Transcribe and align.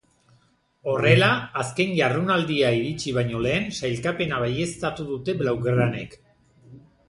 Horrela, 0.93 1.27
azken 1.63 1.93
jardunaldia 1.99 2.73
iritsi 2.79 3.15
baino 3.19 3.43
lehen 3.49 3.69
sailkapena 3.83 4.43
baieztatu 4.47 5.09
dute 5.15 5.41
blaugranek. 5.45 6.21